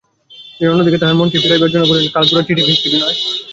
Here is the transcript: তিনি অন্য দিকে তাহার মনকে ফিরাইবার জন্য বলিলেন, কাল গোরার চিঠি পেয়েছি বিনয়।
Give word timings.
তিনি 0.57 0.69
অন্য 0.71 0.81
দিকে 0.85 1.01
তাহার 1.01 1.17
মনকে 1.19 1.37
ফিরাইবার 1.43 1.71
জন্য 1.73 1.85
বলিলেন, 1.89 2.13
কাল 2.15 2.25
গোরার 2.29 2.45
চিঠি 2.47 2.63
পেয়েছি 2.67 2.87
বিনয়। 2.91 3.15